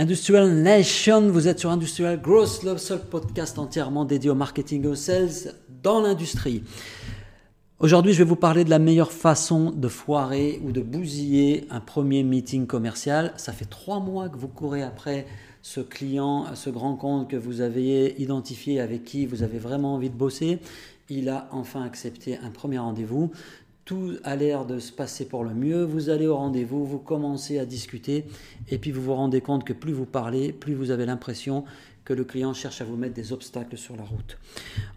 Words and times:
Industrial 0.00 0.48
Nation, 0.48 1.28
vous 1.28 1.48
êtes 1.48 1.58
sur 1.58 1.70
Industrial 1.70 2.20
Growth, 2.20 2.62
le 2.62 2.78
seul 2.78 3.00
podcast 3.00 3.58
entièrement 3.58 4.04
dédié 4.04 4.30
au 4.30 4.36
marketing 4.36 4.84
et 4.84 4.86
aux 4.86 4.94
sales 4.94 5.56
dans 5.82 6.00
l'industrie. 6.00 6.62
Aujourd'hui, 7.80 8.12
je 8.12 8.18
vais 8.18 8.24
vous 8.24 8.36
parler 8.36 8.62
de 8.62 8.70
la 8.70 8.78
meilleure 8.78 9.10
façon 9.10 9.72
de 9.72 9.88
foirer 9.88 10.60
ou 10.64 10.70
de 10.70 10.82
bousiller 10.82 11.66
un 11.70 11.80
premier 11.80 12.22
meeting 12.22 12.68
commercial. 12.68 13.32
Ça 13.38 13.52
fait 13.52 13.64
trois 13.64 13.98
mois 13.98 14.28
que 14.28 14.38
vous 14.38 14.46
courez 14.46 14.84
après 14.84 15.26
ce 15.62 15.80
client, 15.80 16.44
ce 16.54 16.70
grand 16.70 16.94
compte 16.94 17.28
que 17.28 17.36
vous 17.36 17.60
avez 17.60 18.14
identifié, 18.22 18.80
avec 18.80 19.02
qui 19.02 19.26
vous 19.26 19.42
avez 19.42 19.58
vraiment 19.58 19.94
envie 19.94 20.10
de 20.10 20.16
bosser. 20.16 20.60
Il 21.08 21.28
a 21.28 21.48
enfin 21.50 21.82
accepté 21.82 22.38
un 22.44 22.50
premier 22.50 22.78
rendez-vous 22.78 23.32
tout 23.88 24.18
a 24.22 24.36
l'air 24.36 24.66
de 24.66 24.80
se 24.80 24.92
passer 24.92 25.26
pour 25.26 25.44
le 25.44 25.54
mieux, 25.54 25.82
vous 25.82 26.10
allez 26.10 26.26
au 26.26 26.36
rendez-vous, 26.36 26.84
vous 26.84 26.98
commencez 26.98 27.58
à 27.58 27.64
discuter, 27.64 28.26
et 28.68 28.76
puis 28.76 28.90
vous 28.90 29.00
vous 29.00 29.14
rendez 29.14 29.40
compte 29.40 29.64
que 29.64 29.72
plus 29.72 29.94
vous 29.94 30.04
parlez, 30.04 30.52
plus 30.52 30.74
vous 30.74 30.90
avez 30.90 31.06
l'impression 31.06 31.64
que 32.04 32.12
le 32.12 32.24
client 32.24 32.52
cherche 32.52 32.82
à 32.82 32.84
vous 32.84 32.96
mettre 32.96 33.14
des 33.14 33.32
obstacles 33.32 33.78
sur 33.78 33.96
la 33.96 34.02
route. 34.02 34.36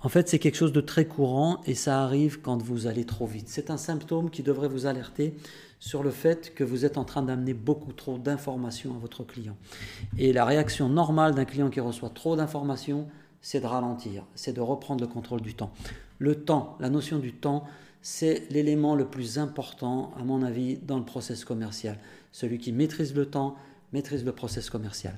En 0.02 0.10
fait, 0.10 0.28
c'est 0.28 0.40
quelque 0.40 0.58
chose 0.58 0.74
de 0.74 0.82
très 0.82 1.06
courant 1.06 1.62
et 1.66 1.74
ça 1.74 2.04
arrive 2.04 2.42
quand 2.42 2.62
vous 2.62 2.86
allez 2.86 3.06
trop 3.06 3.26
vite. 3.26 3.48
C'est 3.48 3.70
un 3.70 3.78
symptôme 3.78 4.30
qui 4.30 4.44
devrait 4.44 4.68
vous 4.68 4.86
alerter 4.86 5.36
sur 5.80 6.04
le 6.04 6.12
fait 6.12 6.54
que 6.54 6.66
vous 6.66 6.84
êtes 6.84 6.98
en 6.98 7.06
train 7.06 7.22
d'amener 7.22 7.54
beaucoup 7.54 7.94
trop 7.94 8.18
d'informations 8.18 8.94
à 8.94 9.00
votre 9.00 9.24
client. 9.24 9.56
Et 10.18 10.34
la 10.34 10.44
réaction 10.44 10.90
normale 10.90 11.34
d'un 11.34 11.46
client 11.46 11.70
qui 11.70 11.80
reçoit 11.80 12.10
trop 12.10 12.36
d'informations, 12.36 13.08
c'est 13.40 13.62
de 13.62 13.68
ralentir, 13.68 14.26
c'est 14.36 14.52
de 14.52 14.60
reprendre 14.60 15.00
le 15.00 15.08
contrôle 15.08 15.40
du 15.40 15.54
temps. 15.54 15.72
Le 16.20 16.36
temps, 16.36 16.76
la 16.82 16.90
notion 16.90 17.20
du 17.20 17.32
temps, 17.32 17.64
c'est 18.02 18.44
l'élément 18.50 18.96
le 18.96 19.06
plus 19.06 19.38
important, 19.38 20.12
à 20.20 20.24
mon 20.24 20.42
avis, 20.42 20.78
dans 20.78 20.98
le 20.98 21.06
process 21.06 21.46
commercial. 21.46 21.98
Celui 22.32 22.58
qui 22.58 22.72
maîtrise 22.72 23.14
le 23.14 23.26
temps, 23.26 23.56
maîtrise 23.94 24.26
le 24.26 24.32
process 24.32 24.70
commercial. 24.70 25.18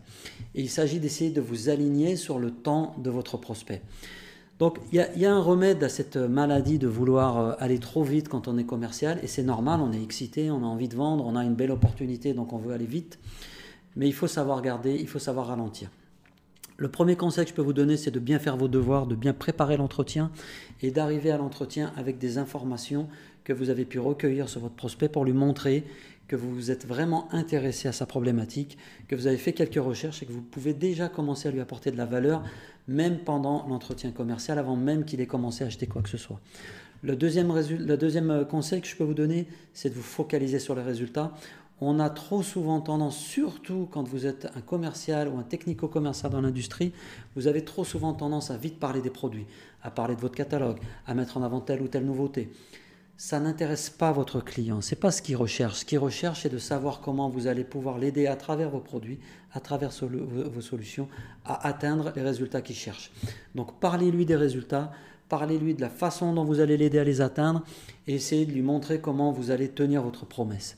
Et 0.55 0.61
il 0.61 0.69
s'agit 0.69 0.99
d'essayer 0.99 1.29
de 1.29 1.41
vous 1.41 1.69
aligner 1.69 2.15
sur 2.15 2.39
le 2.39 2.51
temps 2.51 2.95
de 2.97 3.09
votre 3.09 3.37
prospect. 3.37 3.81
Donc 4.59 4.79
il 4.91 5.05
y, 5.15 5.25
a 5.25 5.33
un 5.33 5.41
remède 5.41 5.83
à 5.83 5.89
cette 5.89 6.15
maladie 6.15 6.77
de 6.77 6.87
vouloir 6.87 7.39
euh, 7.39 7.53
aller 7.59 7.79
trop 7.79 8.03
vite 8.03 8.29
quand 8.29 8.47
on 8.47 8.57
est 8.57 8.63
commercial, 8.63 9.19
et 9.23 9.27
c'est 9.27 9.43
normal, 9.43 9.81
on 9.81 9.91
est 9.91 10.01
excité, 10.01 10.51
on 10.51 10.63
a 10.63 10.67
envie 10.67 10.87
de 10.87 10.95
vendre, 10.95 11.25
on 11.25 11.35
a 11.35 11.43
une 11.43 11.55
belle 11.55 11.71
opportunité, 11.71 12.33
donc 12.33 12.53
on 12.53 12.57
veut 12.57 12.71
aller 12.71 12.85
vite, 12.85 13.19
mais 13.95 14.07
il 14.07 14.13
faut 14.13 14.27
savoir 14.27 14.61
garder, 14.61 14.95
il 14.95 15.07
faut 15.07 15.19
savoir 15.19 15.47
ralentir. 15.47 15.89
Le 16.77 16.89
premier 16.89 17.15
conseil 17.15 17.45
que 17.45 17.51
je 17.51 17.55
peux 17.55 17.61
vous 17.61 17.73
donner, 17.73 17.97
c'est 17.97 18.11
de 18.11 18.19
bien 18.19 18.39
faire 18.39 18.57
vos 18.57 18.67
devoirs, 18.67 19.05
de 19.05 19.15
bien 19.15 19.33
préparer 19.33 19.77
l'entretien 19.77 20.31
et 20.81 20.91
d'arriver 20.91 21.31
à 21.31 21.37
l'entretien 21.37 21.93
avec 21.97 22.17
des 22.17 22.37
informations 22.37 23.07
que 23.43 23.53
vous 23.53 23.69
avez 23.69 23.85
pu 23.85 23.99
recueillir 23.99 24.49
sur 24.49 24.61
votre 24.61 24.75
prospect 24.75 25.09
pour 25.09 25.25
lui 25.25 25.33
montrer 25.33 25.83
que 26.27 26.35
vous 26.35 26.53
vous 26.53 26.71
êtes 26.71 26.87
vraiment 26.87 27.31
intéressé 27.33 27.87
à 27.87 27.91
sa 27.91 28.05
problématique, 28.05 28.77
que 29.07 29.15
vous 29.15 29.27
avez 29.27 29.37
fait 29.37 29.53
quelques 29.53 29.83
recherches 29.83 30.23
et 30.23 30.25
que 30.25 30.31
vous 30.31 30.41
pouvez 30.41 30.73
déjà 30.73 31.09
commencer 31.09 31.49
à 31.49 31.51
lui 31.51 31.59
apporter 31.59 31.91
de 31.91 31.97
la 31.97 32.05
valeur, 32.05 32.43
même 32.87 33.19
pendant 33.19 33.67
l'entretien 33.67 34.11
commercial, 34.11 34.57
avant 34.57 34.75
même 34.75 35.05
qu'il 35.05 35.21
ait 35.21 35.27
commencé 35.27 35.63
à 35.63 35.67
acheter 35.67 35.85
quoi 35.85 36.01
que 36.01 36.09
ce 36.09 36.17
soit. 36.17 36.39
Le 37.03 37.17
deuxième, 37.17 37.53
deuxième 37.97 38.45
conseil 38.49 38.79
que 38.79 38.87
je 38.87 38.95
peux 38.95 39.03
vous 39.03 39.13
donner, 39.13 39.45
c'est 39.73 39.89
de 39.89 39.93
vous 39.93 40.01
focaliser 40.01 40.57
sur 40.57 40.73
les 40.73 40.81
résultats 40.81 41.33
on 41.81 41.99
a 41.99 42.09
trop 42.09 42.43
souvent 42.43 42.79
tendance, 42.81 43.17
surtout 43.17 43.87
quand 43.91 44.07
vous 44.07 44.25
êtes 44.25 44.47
un 44.55 44.61
commercial 44.61 45.27
ou 45.27 45.37
un 45.37 45.43
technico-commercial 45.43 46.31
dans 46.31 46.41
l'industrie, 46.41 46.93
vous 47.35 47.47
avez 47.47 47.65
trop 47.65 47.83
souvent 47.83 48.13
tendance 48.13 48.51
à 48.51 48.57
vite 48.57 48.79
parler 48.79 49.01
des 49.01 49.09
produits, 49.09 49.47
à 49.81 49.91
parler 49.91 50.15
de 50.15 50.21
votre 50.21 50.35
catalogue, 50.35 50.79
à 51.05 51.13
mettre 51.13 51.37
en 51.37 51.43
avant 51.43 51.61
telle 51.61 51.81
ou 51.81 51.87
telle 51.87 52.05
nouveauté. 52.05 52.51
Ça 53.15 53.39
n'intéresse 53.39 53.89
pas 53.89 54.11
votre 54.11 54.41
client, 54.41 54.81
c'est 54.81 54.95
pas 54.95 55.11
ce 55.11 55.21
qu'il 55.21 55.35
recherche. 55.35 55.79
Ce 55.79 55.85
qu'il 55.85 55.99
recherche, 55.99 56.41
c'est 56.41 56.49
de 56.49 56.57
savoir 56.57 56.99
comment 56.99 57.29
vous 57.29 57.47
allez 57.47 57.63
pouvoir 57.63 57.97
l'aider 57.97 58.27
à 58.27 58.35
travers 58.35 58.69
vos 58.69 58.79
produits, 58.79 59.19
à 59.53 59.59
travers 59.59 59.91
vos 59.91 60.61
solutions, 60.61 61.07
à 61.45 61.67
atteindre 61.67 62.11
les 62.15 62.23
résultats 62.23 62.61
qu'il 62.61 62.75
cherche. 62.75 63.11
Donc 63.55 63.79
parlez-lui 63.79 64.25
des 64.25 64.35
résultats, 64.35 64.91
parlez-lui 65.29 65.75
de 65.75 65.81
la 65.81 65.89
façon 65.89 66.33
dont 66.33 66.43
vous 66.43 66.59
allez 66.59 66.75
l'aider 66.75 66.99
à 66.99 67.03
les 67.03 67.21
atteindre 67.21 67.63
et 68.07 68.15
essayez 68.15 68.45
de 68.45 68.51
lui 68.51 68.61
montrer 68.61 68.99
comment 68.99 69.31
vous 69.31 69.51
allez 69.51 69.69
tenir 69.69 70.01
votre 70.01 70.25
promesse. 70.25 70.77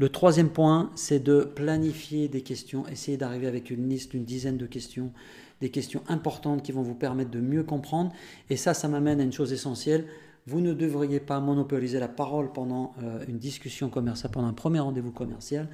Le 0.00 0.08
troisième 0.08 0.48
point, 0.48 0.90
c'est 0.94 1.22
de 1.22 1.40
planifier 1.40 2.28
des 2.28 2.40
questions, 2.40 2.88
essayer 2.88 3.18
d'arriver 3.18 3.46
avec 3.46 3.68
une 3.68 3.86
liste 3.86 4.12
d'une 4.12 4.24
dizaine 4.24 4.56
de 4.56 4.64
questions, 4.64 5.12
des 5.60 5.68
questions 5.68 6.02
importantes 6.08 6.62
qui 6.62 6.72
vont 6.72 6.80
vous 6.80 6.94
permettre 6.94 7.30
de 7.30 7.38
mieux 7.38 7.64
comprendre. 7.64 8.10
Et 8.48 8.56
ça, 8.56 8.72
ça 8.72 8.88
m'amène 8.88 9.20
à 9.20 9.24
une 9.24 9.32
chose 9.34 9.52
essentielle. 9.52 10.06
Vous 10.46 10.62
ne 10.62 10.72
devriez 10.72 11.20
pas 11.20 11.38
monopoliser 11.40 12.00
la 12.00 12.08
parole 12.08 12.50
pendant 12.50 12.94
euh, 13.02 13.22
une 13.28 13.36
discussion 13.36 13.90
commerciale, 13.90 14.32
pendant 14.32 14.46
un 14.46 14.54
premier 14.54 14.80
rendez-vous 14.80 15.12
commercial. 15.12 15.68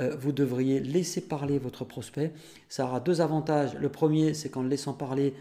Euh, 0.00 0.14
vous 0.20 0.32
devriez 0.32 0.78
laisser 0.78 1.22
parler 1.22 1.58
votre 1.58 1.86
prospect. 1.86 2.34
Ça 2.68 2.84
aura 2.84 3.00
deux 3.00 3.22
avantages. 3.22 3.74
Le 3.80 3.88
premier, 3.88 4.34
c'est 4.34 4.50
qu'en 4.50 4.62
le 4.64 4.68
laissant 4.68 4.92
parler, 4.92 5.32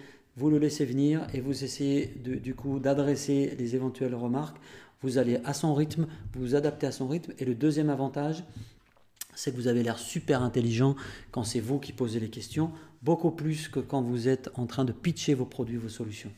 vous 0.41 0.49
le 0.49 0.57
laissez 0.57 0.85
venir 0.85 1.27
et 1.35 1.39
vous 1.39 1.63
essayez 1.63 2.07
du 2.07 2.55
coup 2.55 2.79
d'adresser 2.79 3.55
les 3.59 3.75
éventuelles 3.75 4.15
remarques. 4.15 4.57
Vous 5.03 5.19
allez 5.19 5.39
à 5.45 5.53
son 5.53 5.75
rythme, 5.75 6.07
vous 6.33 6.41
vous 6.41 6.55
adaptez 6.55 6.87
à 6.87 6.91
son 6.91 7.07
rythme. 7.07 7.31
Et 7.37 7.45
le 7.45 7.53
deuxième 7.53 7.91
avantage, 7.91 8.43
c'est 9.35 9.51
que 9.51 9.55
vous 9.55 9.67
avez 9.67 9.83
l'air 9.83 9.99
super 9.99 10.41
intelligent 10.41 10.95
quand 11.29 11.43
c'est 11.43 11.59
vous 11.59 11.77
qui 11.77 11.93
posez 11.93 12.19
les 12.19 12.31
questions, 12.31 12.71
beaucoup 13.03 13.29
plus 13.29 13.67
que 13.67 13.79
quand 13.79 14.01
vous 14.01 14.27
êtes 14.27 14.49
en 14.55 14.65
train 14.65 14.83
de 14.83 14.91
pitcher 14.91 15.35
vos 15.35 15.45
produits, 15.45 15.77
vos 15.77 15.89
solutions. 15.89 16.31